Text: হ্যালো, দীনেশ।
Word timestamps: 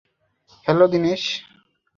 হ্যালো, 0.65 0.85
দীনেশ। 0.87 1.23